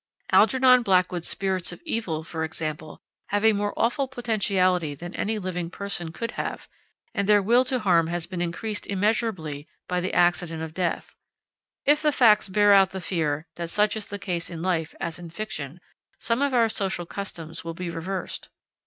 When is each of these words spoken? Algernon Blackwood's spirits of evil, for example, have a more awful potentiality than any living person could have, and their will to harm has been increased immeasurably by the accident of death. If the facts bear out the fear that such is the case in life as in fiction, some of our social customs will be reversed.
Algernon 0.31 0.81
Blackwood's 0.81 1.27
spirits 1.29 1.71
of 1.71 1.79
evil, 1.85 2.23
for 2.23 2.43
example, 2.43 2.99
have 3.27 3.45
a 3.45 3.53
more 3.53 3.71
awful 3.77 4.07
potentiality 4.07 4.95
than 4.95 5.13
any 5.13 5.37
living 5.37 5.69
person 5.69 6.11
could 6.11 6.31
have, 6.31 6.67
and 7.13 7.29
their 7.29 7.39
will 7.39 7.63
to 7.63 7.77
harm 7.77 8.07
has 8.07 8.25
been 8.25 8.41
increased 8.41 8.87
immeasurably 8.87 9.67
by 9.87 9.99
the 9.99 10.11
accident 10.11 10.63
of 10.63 10.73
death. 10.73 11.13
If 11.85 12.01
the 12.01 12.11
facts 12.11 12.49
bear 12.49 12.73
out 12.73 12.89
the 12.89 12.99
fear 12.99 13.45
that 13.57 13.69
such 13.69 13.95
is 13.95 14.07
the 14.07 14.17
case 14.17 14.49
in 14.49 14.63
life 14.63 14.95
as 14.99 15.19
in 15.19 15.29
fiction, 15.29 15.79
some 16.17 16.41
of 16.41 16.51
our 16.51 16.67
social 16.67 17.05
customs 17.05 17.63
will 17.63 17.75
be 17.75 17.91
reversed. 17.91 18.49